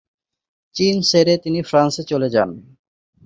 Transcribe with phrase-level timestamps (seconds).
[0.75, 2.49] চীন ছেড়ে তিনি ফ্রান্সে চলে যান।